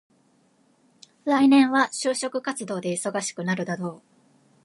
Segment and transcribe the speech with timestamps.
[1.25, 4.07] 来年は就職活動で忙しくなるだろう。